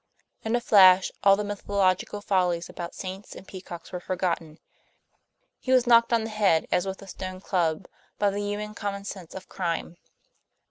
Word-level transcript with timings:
In 0.41 0.55
a 0.55 0.59
flash 0.59 1.11
all 1.23 1.35
the 1.35 1.43
mythological 1.43 2.21
follies 2.21 2.69
about 2.69 2.95
saints 2.95 3.35
and 3.35 3.47
peacocks 3.47 3.91
were 3.91 3.99
forgotten; 3.99 4.57
he 5.59 5.71
was 5.71 5.85
knocked 5.85 6.11
on 6.11 6.23
the 6.23 6.31
head, 6.31 6.65
as 6.71 6.87
with 6.87 7.03
a 7.03 7.07
stone 7.07 7.39
club, 7.39 7.87
by 8.17 8.31
the 8.31 8.39
human 8.41 8.73
common 8.73 9.05
sense 9.05 9.35
of 9.35 9.47
crime. 9.47 9.97